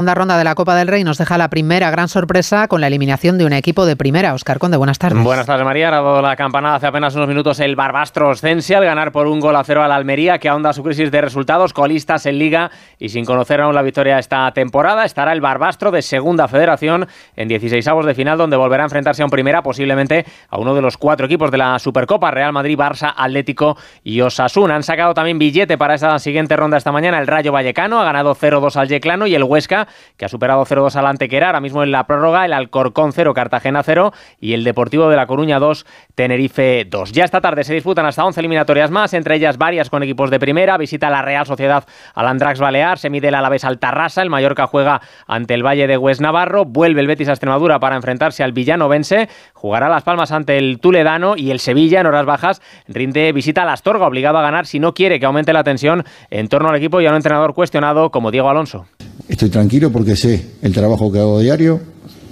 segunda 0.00 0.14
ronda 0.14 0.38
de 0.38 0.44
la 0.44 0.54
Copa 0.54 0.74
del 0.76 0.88
Rey 0.88 1.04
nos 1.04 1.18
deja 1.18 1.36
la 1.36 1.50
primera 1.50 1.90
gran 1.90 2.08
sorpresa 2.08 2.68
con 2.68 2.80
la 2.80 2.86
eliminación 2.86 3.36
de 3.36 3.44
un 3.44 3.52
equipo 3.52 3.84
de 3.84 3.96
primera. 3.96 4.32
Oscar 4.32 4.58
Conde, 4.58 4.78
buenas 4.78 4.98
tardes. 4.98 5.22
Buenas 5.22 5.44
tardes, 5.44 5.62
María. 5.62 5.88
Ha 5.88 5.90
dado 5.90 6.22
la 6.22 6.36
campanada 6.36 6.76
hace 6.76 6.86
apenas 6.86 7.14
unos 7.16 7.28
minutos 7.28 7.60
el 7.60 7.76
Barbastro 7.76 8.30
Oscense 8.30 8.74
al 8.74 8.86
ganar 8.86 9.12
por 9.12 9.26
un 9.26 9.40
gol 9.40 9.54
a 9.56 9.62
cero 9.62 9.82
al 9.82 9.92
Almería, 9.92 10.38
que 10.38 10.48
ahonda 10.48 10.72
su 10.72 10.82
crisis 10.82 11.10
de 11.10 11.20
resultados, 11.20 11.74
colistas 11.74 12.24
en 12.24 12.38
Liga 12.38 12.70
y 12.98 13.10
sin 13.10 13.26
conocer 13.26 13.60
aún 13.60 13.74
la 13.74 13.82
victoria 13.82 14.18
esta 14.18 14.50
temporada. 14.52 15.04
Estará 15.04 15.34
el 15.34 15.42
Barbastro 15.42 15.90
de 15.90 16.00
Segunda 16.00 16.48
Federación 16.48 17.06
en 17.36 17.48
16 17.48 17.86
avos 17.86 18.06
de 18.06 18.14
final, 18.14 18.38
donde 18.38 18.56
volverá 18.56 18.84
a 18.84 18.86
enfrentarse 18.86 19.20
a 19.20 19.26
un 19.26 19.30
primera, 19.30 19.62
posiblemente 19.62 20.24
a 20.48 20.58
uno 20.58 20.74
de 20.74 20.80
los 20.80 20.96
cuatro 20.96 21.26
equipos 21.26 21.50
de 21.50 21.58
la 21.58 21.78
Supercopa, 21.78 22.30
Real 22.30 22.54
Madrid, 22.54 22.78
Barça, 22.78 23.12
Atlético 23.14 23.76
y 24.02 24.22
Osasuna. 24.22 24.76
Han 24.76 24.82
sacado 24.82 25.12
también 25.12 25.38
billete 25.38 25.76
para 25.76 25.92
esta 25.92 26.18
siguiente 26.18 26.56
ronda 26.56 26.78
esta 26.78 26.90
mañana 26.90 27.18
el 27.18 27.26
Rayo 27.26 27.52
Vallecano, 27.52 28.00
ha 28.00 28.04
ganado 28.04 28.34
0-2 28.34 28.76
al 28.76 28.88
Yeclano 28.88 29.26
y 29.26 29.34
el 29.34 29.44
Huesca 29.44 29.88
que 30.16 30.24
ha 30.24 30.28
superado 30.28 30.64
0-2 30.64 30.94
al 30.96 31.06
Antequera, 31.06 31.46
ahora 31.46 31.60
mismo 31.60 31.82
en 31.82 31.92
la 31.92 32.06
prórroga, 32.06 32.44
el 32.44 32.52
Alcorcón 32.52 33.12
0, 33.12 33.34
Cartagena 33.34 33.82
0 33.82 34.12
y 34.40 34.52
el 34.54 34.64
Deportivo 34.64 35.08
de 35.08 35.16
La 35.16 35.26
Coruña 35.26 35.58
2, 35.58 35.86
Tenerife 36.14 36.84
2. 36.88 37.12
Ya 37.12 37.24
esta 37.24 37.40
tarde 37.40 37.64
se 37.64 37.74
disputan 37.74 38.06
hasta 38.06 38.24
11 38.24 38.40
eliminatorias 38.40 38.90
más, 38.90 39.14
entre 39.14 39.36
ellas 39.36 39.58
varias 39.58 39.90
con 39.90 40.02
equipos 40.02 40.30
de 40.30 40.38
primera, 40.38 40.76
visita 40.76 41.10
la 41.10 41.22
Real 41.22 41.46
Sociedad 41.46 41.84
al 42.14 42.26
Andrax 42.26 42.60
Balear, 42.60 42.98
se 42.98 43.10
mide 43.10 43.28
el 43.28 43.34
Alavés 43.34 43.64
al 43.64 43.78
Tarrasa, 43.78 44.22
el 44.22 44.30
Mallorca 44.30 44.66
juega 44.66 45.00
ante 45.26 45.54
el 45.54 45.64
Valle 45.64 45.86
de 45.86 45.96
Hues 45.96 46.20
Navarro, 46.20 46.64
vuelve 46.64 47.00
el 47.00 47.06
Betis 47.06 47.28
a 47.28 47.32
Extremadura 47.32 47.80
para 47.80 47.96
enfrentarse 47.96 48.42
al 48.42 48.52
Villanovense, 48.52 49.28
jugará 49.54 49.88
Las 49.88 50.02
Palmas 50.02 50.32
ante 50.32 50.58
el 50.58 50.80
Tuledano 50.80 51.36
y 51.36 51.50
el 51.50 51.60
Sevilla 51.60 52.00
en 52.00 52.06
horas 52.06 52.26
bajas 52.26 52.62
rinde 52.88 53.32
visita 53.32 53.62
a 53.62 53.64
la 53.64 53.72
Astorga, 53.72 54.06
obligado 54.06 54.38
a 54.38 54.42
ganar 54.42 54.66
si 54.66 54.80
no 54.80 54.94
quiere 54.94 55.20
que 55.20 55.26
aumente 55.26 55.52
la 55.52 55.64
tensión 55.64 56.04
en 56.30 56.48
torno 56.48 56.68
al 56.68 56.76
equipo 56.76 57.00
y 57.00 57.06
a 57.06 57.10
un 57.10 57.16
entrenador 57.16 57.54
cuestionado 57.54 58.10
como 58.10 58.30
Diego 58.30 58.48
Alonso. 58.48 58.86
Estoy 59.30 59.48
tranquilo 59.48 59.92
porque 59.92 60.16
sé 60.16 60.44
el 60.60 60.72
trabajo 60.72 61.12
que 61.12 61.20
hago 61.20 61.38
diario, 61.38 61.80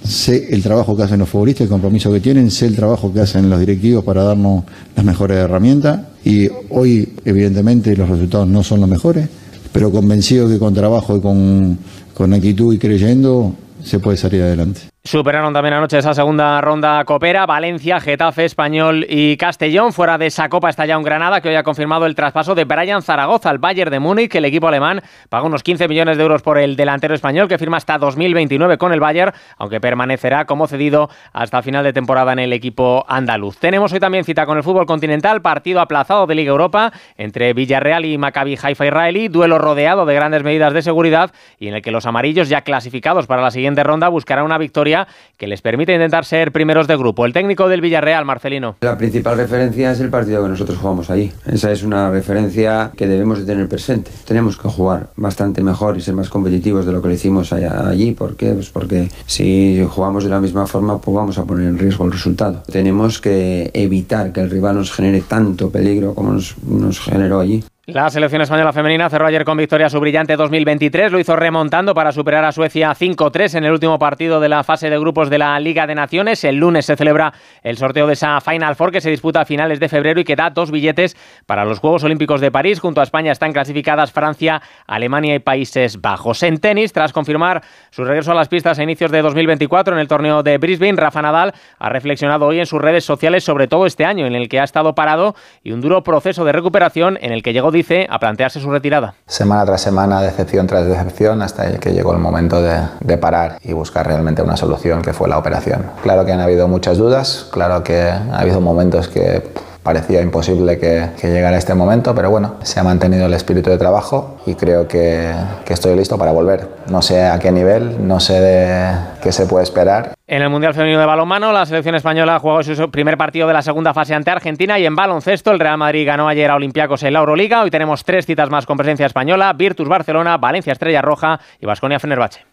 sé 0.03 0.53
el 0.53 0.61
trabajo 0.61 0.97
que 0.97 1.03
hacen 1.03 1.19
los 1.19 1.29
futbolistas, 1.29 1.63
el 1.63 1.69
compromiso 1.69 2.11
que 2.11 2.19
tienen, 2.19 2.51
sé 2.51 2.65
el 2.65 2.75
trabajo 2.75 3.13
que 3.13 3.21
hacen 3.21 3.49
los 3.49 3.57
directivos 3.57 4.03
para 4.03 4.21
darnos 4.21 4.65
las 4.97 5.05
mejores 5.05 5.37
herramientas 5.37 6.01
y 6.25 6.49
hoy 6.69 7.07
evidentemente 7.23 7.95
los 7.95 8.09
resultados 8.09 8.49
no 8.49 8.63
son 8.63 8.81
los 8.81 8.89
mejores, 8.89 9.29
pero 9.71 9.93
convencido 9.93 10.49
que 10.49 10.59
con 10.59 10.73
trabajo 10.73 11.15
y 11.15 11.21
con, 11.21 11.79
con 12.13 12.33
actitud 12.33 12.73
y 12.73 12.77
creyendo 12.77 13.55
se 13.81 13.99
puede 13.99 14.17
salir 14.17 14.41
adelante. 14.41 14.88
Superaron 15.01 15.53
también 15.53 15.73
anoche 15.73 15.97
esa 15.97 16.13
segunda 16.13 16.59
ronda 16.59 17.05
copera. 17.05 17.45
Valencia, 17.45 18.01
Getafe, 18.01 18.43
Español 18.43 19.05
y 19.07 19.37
Castellón. 19.37 19.93
Fuera 19.93 20.17
de 20.17 20.25
esa 20.25 20.49
copa 20.49 20.69
está 20.69 20.85
ya 20.85 20.97
un 20.97 21.05
Granada 21.05 21.39
que 21.39 21.47
hoy 21.47 21.55
ha 21.55 21.63
confirmado 21.63 22.05
el 22.05 22.15
traspaso 22.15 22.53
de 22.53 22.65
Brian 22.65 23.01
Zaragoza 23.01 23.49
al 23.49 23.59
Bayern 23.59 23.91
de 23.91 23.99
Múnich. 23.99 24.35
El 24.35 24.43
equipo 24.43 24.67
alemán 24.67 25.01
paga 25.29 25.45
unos 25.45 25.63
15 25.63 25.87
millones 25.87 26.17
de 26.17 26.23
euros 26.23 26.41
por 26.41 26.57
el 26.57 26.75
delantero 26.75 27.15
español 27.15 27.47
que 27.47 27.57
firma 27.57 27.77
hasta 27.77 27.97
2029 27.97 28.77
con 28.77 28.91
el 28.91 28.99
Bayern, 28.99 29.31
aunque 29.57 29.79
permanecerá 29.79 30.43
como 30.43 30.67
cedido 30.67 31.09
hasta 31.31 31.61
final 31.61 31.85
de 31.85 31.93
temporada 31.93 32.33
en 32.33 32.39
el 32.39 32.51
equipo 32.51 33.05
andaluz. 33.07 33.57
Tenemos 33.57 33.93
hoy 33.93 34.01
también 34.01 34.25
cita 34.25 34.45
con 34.45 34.57
el 34.57 34.63
fútbol 34.63 34.85
continental, 34.85 35.41
partido 35.41 35.79
aplazado 35.79 36.27
de 36.27 36.35
Liga 36.35 36.51
Europa 36.51 36.91
entre 37.15 37.53
Villarreal 37.53 38.03
y 38.03 38.17
Maccabi 38.17 38.59
Haifa 38.61 38.85
Israelí, 38.85 39.29
duelo 39.29 39.59
rodeado 39.59 40.05
de 40.05 40.13
grandes 40.13 40.43
medidas 40.43 40.73
de 40.73 40.81
seguridad 40.81 41.31
y 41.57 41.69
en 41.69 41.75
el 41.75 41.81
que 41.81 41.91
los 41.91 42.05
amarillos 42.05 42.49
ya 42.49 42.61
clasificados 42.61 43.27
para 43.27 43.41
la 43.41 43.51
siguiente 43.51 43.81
ronda 43.85 44.09
buscarán 44.09 44.43
una 44.43 44.57
victoria 44.57 44.88
que 45.37 45.47
les 45.47 45.61
permite 45.61 45.93
intentar 45.93 46.25
ser 46.25 46.51
primeros 46.51 46.87
de 46.87 46.97
grupo. 46.97 47.25
El 47.25 47.33
técnico 47.33 47.69
del 47.69 47.81
Villarreal, 47.81 48.25
Marcelino. 48.25 48.75
La 48.81 48.97
principal 48.97 49.37
referencia 49.37 49.91
es 49.91 49.99
el 49.99 50.09
partido 50.09 50.43
que 50.43 50.49
nosotros 50.49 50.77
jugamos 50.77 51.09
ahí. 51.09 51.31
Esa 51.45 51.71
es 51.71 51.83
una 51.83 52.09
referencia 52.11 52.91
que 52.95 53.07
debemos 53.07 53.39
de 53.39 53.45
tener 53.45 53.67
presente. 53.67 54.11
Tenemos 54.25 54.57
que 54.57 54.67
jugar 54.67 55.09
bastante 55.15 55.61
mejor 55.61 55.97
y 55.97 56.01
ser 56.01 56.13
más 56.13 56.29
competitivos 56.29 56.85
de 56.85 56.91
lo 56.91 57.01
que 57.01 57.07
lo 57.07 57.13
hicimos 57.13 57.53
allí. 57.53 58.11
¿Por 58.11 58.35
qué? 58.35 58.53
Pues 58.53 58.69
porque 58.69 59.09
si 59.25 59.83
jugamos 59.89 60.23
de 60.23 60.29
la 60.29 60.39
misma 60.39 60.67
forma, 60.67 60.99
pues 60.99 61.15
vamos 61.15 61.37
a 61.37 61.45
poner 61.45 61.67
en 61.67 61.77
riesgo 61.77 62.05
el 62.05 62.11
resultado. 62.11 62.63
Tenemos 62.71 63.21
que 63.21 63.71
evitar 63.73 64.31
que 64.31 64.41
el 64.41 64.49
rival 64.49 64.75
nos 64.75 64.91
genere 64.91 65.21
tanto 65.21 65.69
peligro 65.69 66.13
como 66.13 66.33
nos 66.33 66.99
generó 66.99 67.39
allí. 67.39 67.63
La 67.93 68.07
selección 68.11 68.43
española 68.43 68.71
femenina 68.71 69.09
cerró 69.09 69.25
ayer 69.25 69.43
con 69.43 69.57
victoria 69.57 69.89
su 69.89 69.99
brillante 69.99 70.35
2023. 70.35 71.11
Lo 71.11 71.19
hizo 71.19 71.35
remontando 71.35 71.95
para 71.95 72.11
superar 72.11 72.45
a 72.45 72.51
Suecia 72.51 72.91
5-3 72.91 73.57
en 73.57 73.63
el 73.63 73.71
último 73.71 73.97
partido 73.97 74.39
de 74.39 74.47
la 74.47 74.63
fase 74.63 74.91
de 74.91 74.99
grupos 74.99 75.31
de 75.31 75.39
la 75.39 75.59
Liga 75.59 75.87
de 75.87 75.95
Naciones. 75.95 76.43
El 76.43 76.57
lunes 76.57 76.85
se 76.85 76.95
celebra 76.95 77.33
el 77.63 77.77
sorteo 77.77 78.05
de 78.05 78.13
esa 78.13 78.39
Final 78.41 78.75
Four 78.75 78.91
que 78.91 79.01
se 79.01 79.09
disputa 79.09 79.41
a 79.41 79.45
finales 79.45 79.79
de 79.79 79.89
febrero 79.89 80.19
y 80.19 80.23
que 80.23 80.35
da 80.35 80.51
dos 80.51 80.69
billetes 80.69 81.17
para 81.47 81.65
los 81.65 81.79
Juegos 81.79 82.03
Olímpicos 82.03 82.41
de 82.41 82.51
París. 82.51 82.79
Junto 82.79 83.01
a 83.01 83.03
España 83.03 83.31
están 83.31 83.53
clasificadas 83.53 84.11
Francia, 84.11 84.61
Alemania 84.85 85.33
y 85.33 85.39
Países 85.39 85.99
Bajos. 85.99 86.43
En 86.43 86.59
tenis, 86.59 86.93
tras 86.93 87.11
confirmar 87.11 87.63
su 87.89 88.03
regreso 88.03 88.33
a 88.33 88.35
las 88.35 88.49
pistas 88.49 88.77
a 88.77 88.83
inicios 88.83 89.09
de 89.09 89.23
2024 89.23 89.95
en 89.95 89.99
el 89.99 90.07
torneo 90.07 90.43
de 90.43 90.59
Brisbane, 90.59 90.95
Rafa 90.95 91.23
Nadal 91.23 91.53
ha 91.79 91.89
reflexionado 91.89 92.45
hoy 92.45 92.59
en 92.59 92.67
sus 92.67 92.79
redes 92.79 93.03
sociales 93.03 93.43
sobre 93.43 93.67
todo 93.67 93.87
este 93.87 94.05
año 94.05 94.27
en 94.27 94.35
el 94.35 94.47
que 94.47 94.59
ha 94.59 94.63
estado 94.63 94.93
parado 94.93 95.33
y 95.63 95.71
un 95.71 95.81
duro 95.81 96.03
proceso 96.03 96.45
de 96.45 96.51
recuperación 96.51 97.17
en 97.21 97.31
el 97.31 97.41
que 97.41 97.53
llegó 97.53 97.71
dice, 97.79 98.07
a 98.09 98.19
plantearse 98.19 98.59
su 98.59 98.69
retirada. 98.69 99.13
Semana 99.25 99.65
tras 99.65 99.81
semana, 99.81 100.21
decepción 100.21 100.67
tras 100.67 100.85
decepción, 100.85 101.41
hasta 101.41 101.79
que 101.79 101.91
llegó 101.91 102.13
el 102.13 102.19
momento 102.19 102.61
de, 102.61 103.17
parar 103.17 103.57
y 103.63 103.73
buscar 103.73 104.07
realmente 104.07 104.41
una 104.41 104.55
solución 104.55 105.01
que 105.01 105.13
fue 105.13 105.27
la 105.27 105.37
operación. 105.37 105.83
Claro 106.03 106.25
que 106.25 106.31
han 106.31 106.39
habido 106.39 106.67
muchas 106.67 106.97
dudas, 106.97 107.47
claro 107.51 107.83
que 107.83 108.01
ha 108.09 108.39
habido 108.39 108.61
momentos 108.61 109.09
que 109.09 109.43
parecía 109.83 110.21
imposible 110.21 110.77
que, 110.77 111.09
que, 111.19 111.29
llegara 111.31 111.57
este 111.57 111.73
momento, 111.73 112.13
pero 112.13 112.29
bueno, 112.29 112.55
se 112.63 112.79
ha 112.79 112.83
mantenido 112.83 113.25
el 113.25 113.33
espíritu 113.33 113.69
de 113.69 113.77
trabajo 113.77 114.37
y 114.45 114.55
creo 114.55 114.87
que, 114.87 115.33
estoy 115.67 115.95
listo 115.95 116.17
para 116.17 116.31
volver. 116.31 116.67
No 116.89 117.01
sé 117.01 117.25
a 117.25 117.39
qué 117.39 117.51
nivel, 117.51 118.07
no 118.07 118.19
sé 118.19 118.91
qué 119.21 119.31
se 119.31 119.45
puede 119.45 119.63
esperar. 119.63 120.13
En 120.31 120.43
el 120.43 120.49
Mundial 120.51 120.75
Femenino 120.75 120.99
de 120.99 121.07
Balonmano, 121.07 121.51
la 121.51 121.65
selección 121.65 121.95
española 121.95 122.37
jugó 122.37 122.61
su 122.61 122.91
primer 122.91 123.17
partido 123.17 123.47
de 123.47 123.53
la 123.55 123.63
segunda 123.63 123.95
fase 123.95 124.13
ante 124.13 124.29
Argentina 124.29 124.77
y 124.77 124.85
en 124.85 124.95
baloncesto 124.95 125.49
el 125.49 125.57
Real 125.57 125.79
Madrid 125.79 126.05
ganó 126.05 126.27
ayer 126.27 126.51
a 126.51 126.55
Olympiacos 126.55 127.01
en 127.01 127.13
la 127.13 127.19
Euroliga. 127.21 127.63
Hoy 127.63 127.71
tenemos 127.71 128.03
tres 128.03 128.27
citas 128.27 128.47
más 128.51 128.67
con 128.67 128.77
presencia 128.77 129.07
española, 129.07 129.51
Virtus 129.53 129.87
Barcelona, 129.87 130.37
Valencia 130.37 130.71
Estrella 130.71 131.01
Roja 131.01 131.39
y 131.59 131.65
Vasconia 131.65 131.99
Fenerbahce. 131.99 132.45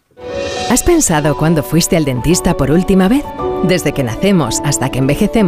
¿Has 0.71 0.81
pensado 0.81 1.37
cuándo 1.37 1.61
fuiste 1.61 1.95
al 1.95 2.03
dentista 2.03 2.55
por 2.55 2.71
última 2.71 3.07
vez? 3.07 3.23
Desde 3.61 3.91
que 3.91 4.03
nacemos 4.03 4.59
hasta 4.65 4.89
que 4.89 4.97
envejecemos 4.97 5.45